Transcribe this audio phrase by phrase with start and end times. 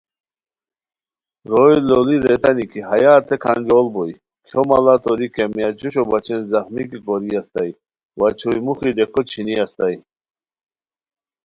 [1.49, 4.13] روئے لوڑی ریتانی کی ہیہ ہتے کھانجوڑ بوئے
[4.45, 7.71] کھیو ماڑہ توری کیمیا جوشو بچین زخمی کی کوری استائے
[8.19, 9.95] وا چھوئے موخی ڈیکو چھینی استائے